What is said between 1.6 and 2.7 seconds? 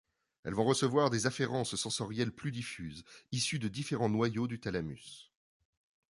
sensorielles plus